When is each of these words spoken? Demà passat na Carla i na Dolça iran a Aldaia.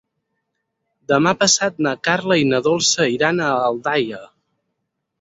Demà 1.13 1.33
passat 1.43 1.77
na 1.87 1.95
Carla 2.09 2.39
i 2.45 2.49
na 2.55 2.65
Dolça 2.71 3.09
iran 3.19 3.47
a 3.53 3.55
Aldaia. 3.71 4.27